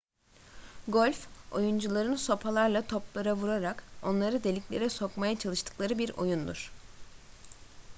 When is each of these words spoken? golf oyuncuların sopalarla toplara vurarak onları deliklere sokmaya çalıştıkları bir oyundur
golf 0.87 1.27
oyuncuların 1.51 2.15
sopalarla 2.15 2.87
toplara 2.87 3.33
vurarak 3.35 3.83
onları 4.03 4.43
deliklere 4.43 4.89
sokmaya 4.89 5.39
çalıştıkları 5.39 5.97
bir 5.97 6.09
oyundur 6.09 6.71